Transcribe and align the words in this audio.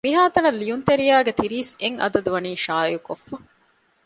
މިހާތަނަށް 0.05 0.59
ލިޔުންތެރިޔާ 0.61 1.15
ގެ 1.25 1.31
ތިރީސް 1.39 1.73
އެއް 1.81 1.97
އަދަދު 2.01 2.29
ވަނީ 2.33 2.51
ޝާއިޢުކޮށްފަ 2.65 3.35